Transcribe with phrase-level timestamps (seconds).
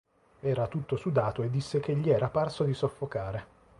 [0.39, 3.45] Era tutto sudato e disse che gli era parso di soffocare.